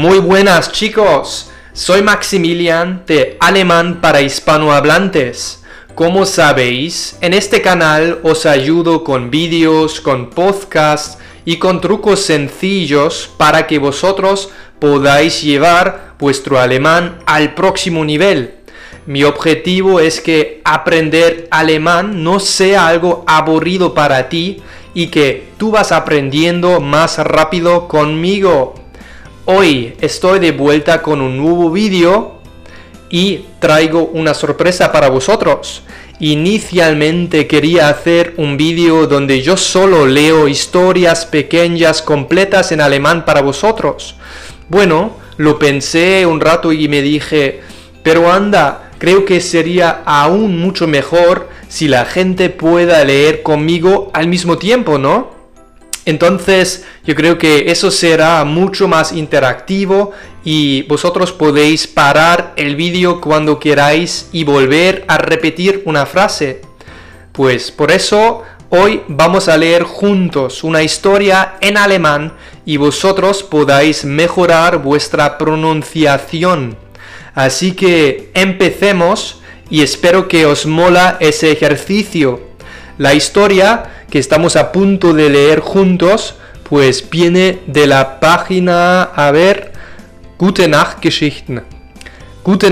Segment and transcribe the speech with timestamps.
[0.00, 5.62] Muy buenas chicos, soy Maximilian de Alemán para Hispanohablantes.
[5.94, 13.30] Como sabéis, en este canal os ayudo con vídeos, con podcasts y con trucos sencillos
[13.36, 18.54] para que vosotros podáis llevar vuestro alemán al próximo nivel.
[19.04, 24.62] Mi objetivo es que aprender alemán no sea algo aburrido para ti
[24.94, 28.80] y que tú vas aprendiendo más rápido conmigo.
[29.46, 32.34] Hoy estoy de vuelta con un nuevo vídeo
[33.08, 35.82] y traigo una sorpresa para vosotros.
[36.20, 43.40] Inicialmente quería hacer un vídeo donde yo solo leo historias pequeñas completas en alemán para
[43.40, 44.14] vosotros.
[44.68, 47.62] Bueno, lo pensé un rato y me dije,
[48.02, 54.28] pero anda, creo que sería aún mucho mejor si la gente pueda leer conmigo al
[54.28, 55.39] mismo tiempo, ¿no?
[56.04, 60.12] Entonces yo creo que eso será mucho más interactivo
[60.44, 66.62] y vosotros podéis parar el vídeo cuando queráis y volver a repetir una frase.
[67.32, 72.32] Pues por eso hoy vamos a leer juntos una historia en alemán
[72.64, 76.76] y vosotros podáis mejorar vuestra pronunciación.
[77.34, 82.40] Así que empecemos y espero que os mola ese ejercicio.
[82.98, 86.34] La historia que estamos a punto de leer juntos,
[86.68, 89.72] pues viene de la página, a ver,
[90.38, 91.62] Gute Nacht Geschichten.
[92.42, 92.70] Gute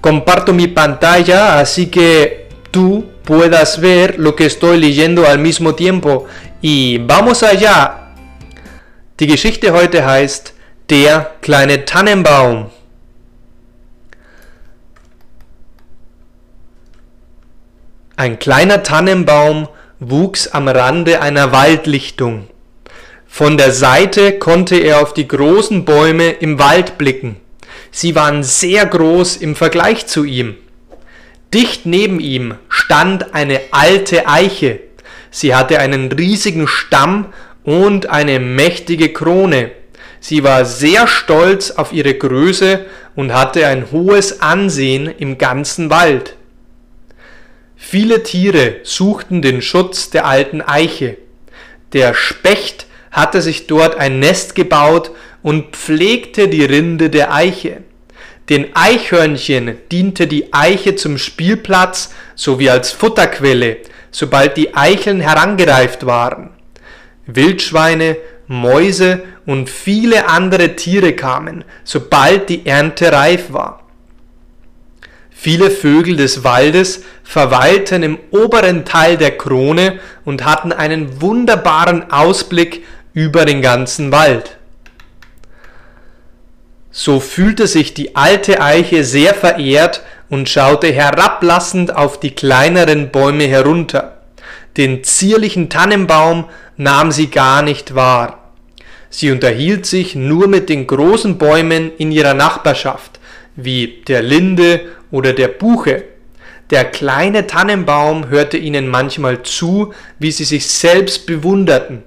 [0.00, 6.26] Comparto mi pantalla, así que tú puedas ver lo que estoy leyendo al mismo tiempo.
[6.62, 8.12] Y vamos allá.
[9.18, 10.54] Die Geschichte heute heißt
[10.88, 12.75] Der kleine Tannenbaum.
[18.18, 19.68] Ein kleiner Tannenbaum
[20.00, 22.48] wuchs am Rande einer Waldlichtung.
[23.26, 27.36] Von der Seite konnte er auf die großen Bäume im Wald blicken.
[27.90, 30.56] Sie waren sehr groß im Vergleich zu ihm.
[31.52, 34.80] Dicht neben ihm stand eine alte Eiche.
[35.30, 37.26] Sie hatte einen riesigen Stamm
[37.64, 39.72] und eine mächtige Krone.
[40.20, 46.36] Sie war sehr stolz auf ihre Größe und hatte ein hohes Ansehen im ganzen Wald.
[47.88, 51.18] Viele Tiere suchten den Schutz der alten Eiche.
[51.92, 57.84] Der Specht hatte sich dort ein Nest gebaut und pflegte die Rinde der Eiche.
[58.48, 63.76] Den Eichhörnchen diente die Eiche zum Spielplatz sowie als Futterquelle,
[64.10, 66.50] sobald die Eicheln herangereift waren.
[67.26, 68.16] Wildschweine,
[68.48, 73.85] Mäuse und viele andere Tiere kamen, sobald die Ernte reif war.
[75.38, 82.84] Viele Vögel des Waldes verweilten im oberen Teil der Krone und hatten einen wunderbaren Ausblick
[83.12, 84.56] über den ganzen Wald.
[86.90, 93.44] So fühlte sich die alte Eiche sehr verehrt und schaute herablassend auf die kleineren Bäume
[93.44, 94.22] herunter.
[94.78, 96.46] Den zierlichen Tannenbaum
[96.78, 98.52] nahm sie gar nicht wahr.
[99.10, 103.20] Sie unterhielt sich nur mit den großen Bäumen in ihrer Nachbarschaft,
[103.54, 104.80] wie der Linde
[105.10, 106.04] oder der Buche.
[106.70, 112.02] Der kleine Tannenbaum hörte ihnen manchmal zu, wie sie sich selbst bewunderten.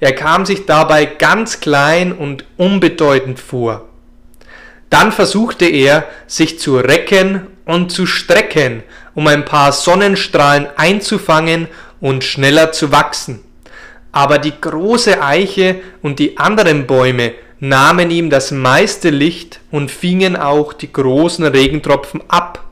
[0.00, 3.88] Er kam sich dabei ganz klein und unbedeutend vor.
[4.88, 8.82] Dann versuchte er, sich zu recken und zu strecken,
[9.14, 11.68] um ein paar Sonnenstrahlen einzufangen
[12.00, 13.40] und schneller zu wachsen.
[14.10, 20.34] Aber die große Eiche und die anderen Bäume nahmen ihm das meiste Licht und fingen
[20.36, 22.64] auch die großen Regentropfen ab.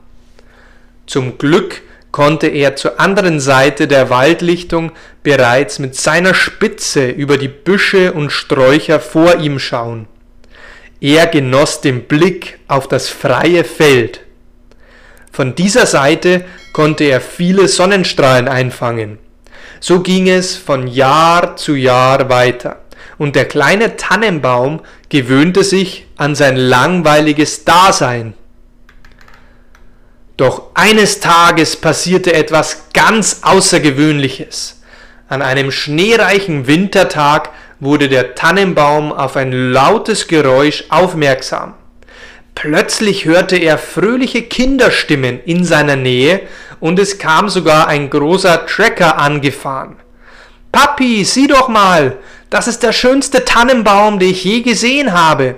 [1.05, 4.91] Zum Glück konnte er zur anderen Seite der Waldlichtung
[5.21, 10.07] bereits mit seiner Spitze über die Büsche und Sträucher vor ihm schauen.
[10.99, 14.21] Er genoss den Blick auf das freie Feld.
[15.31, 19.19] Von dieser Seite konnte er viele Sonnenstrahlen einfangen.
[19.79, 22.78] So ging es von Jahr zu Jahr weiter
[23.19, 28.33] und der kleine Tannenbaum gewöhnte sich an sein langweiliges Dasein.
[30.37, 34.81] Doch eines Tages passierte etwas ganz Außergewöhnliches.
[35.27, 37.49] An einem schneereichen Wintertag
[37.81, 41.73] wurde der Tannenbaum auf ein lautes Geräusch aufmerksam.
[42.55, 46.41] Plötzlich hörte er fröhliche Kinderstimmen in seiner Nähe
[46.79, 49.97] und es kam sogar ein großer Trecker angefahren.
[50.71, 52.17] Papi, sieh doch mal,
[52.49, 55.55] das ist der schönste Tannenbaum, den ich je gesehen habe,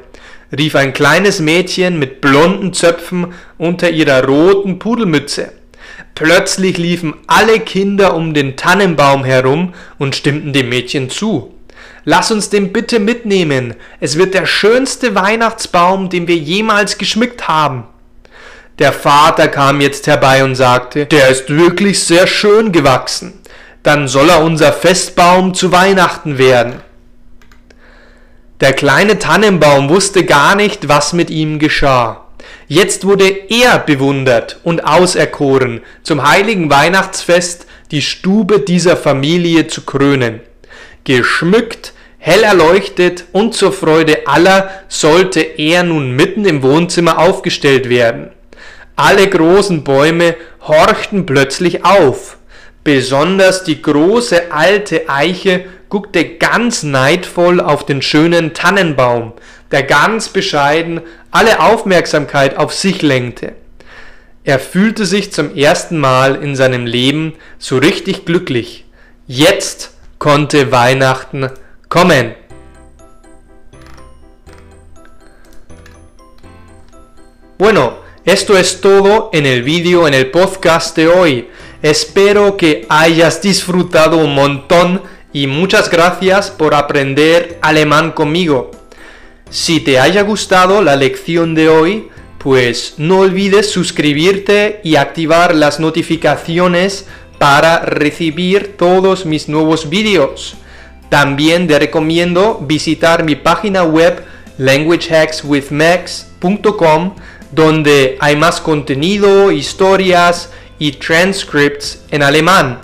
[0.55, 5.51] rief ein kleines Mädchen mit blonden Zöpfen unter ihrer roten Pudelmütze.
[6.15, 11.53] Plötzlich liefen alle Kinder um den Tannenbaum herum und stimmten dem Mädchen zu.
[12.03, 13.75] Lass uns den bitte mitnehmen.
[13.99, 17.85] Es wird der schönste Weihnachtsbaum, den wir jemals geschmückt haben.
[18.79, 23.33] Der Vater kam jetzt herbei und sagte, der ist wirklich sehr schön gewachsen.
[23.83, 26.81] Dann soll er unser Festbaum zu Weihnachten werden.
[28.59, 32.25] Der kleine Tannenbaum wusste gar nicht, was mit ihm geschah.
[32.67, 40.41] Jetzt wurde er bewundert und auserkoren, zum heiligen Weihnachtsfest die Stube dieser Familie zu krönen.
[41.03, 48.29] Geschmückt, hell erleuchtet und zur Freude aller sollte er nun mitten im Wohnzimmer aufgestellt werden.
[48.95, 52.37] Alle großen Bäume horchten plötzlich auf.
[52.83, 59.33] Besonders die große alte Eiche guckte ganz neidvoll auf den schönen Tannenbaum,
[59.71, 63.53] der ganz bescheiden alle Aufmerksamkeit auf sich lenkte.
[64.43, 68.85] Er fühlte sich zum ersten Mal in seinem Leben so richtig glücklich.
[69.27, 71.51] Jetzt konnte Weihnachten
[71.89, 72.33] kommen.
[77.59, 81.47] Bueno, esto es todo en el vídeo, en el podcast de hoy.
[81.81, 85.01] Espero que hayas disfrutado un montón
[85.33, 88.69] y muchas gracias por aprender alemán conmigo.
[89.49, 95.79] Si te haya gustado la lección de hoy, pues no olvides suscribirte y activar las
[95.79, 97.07] notificaciones
[97.39, 100.57] para recibir todos mis nuevos vídeos.
[101.09, 104.23] También te recomiendo visitar mi página web
[104.59, 107.15] languagehackswithmax.com
[107.51, 110.51] donde hay más contenido, historias
[110.81, 112.81] y transcripts en alemán.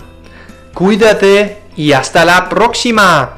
[0.72, 3.37] Cuídate y hasta la próxima.